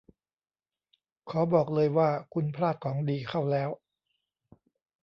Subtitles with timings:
[1.29, 3.69] ขอบอกเลยว่าคุณพลาดของดีเข้าแล้ว